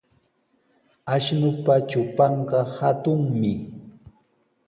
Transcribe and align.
Ashnupa 1.15 1.73
trupanqa 1.89 2.59
hatunmi. 2.77 3.53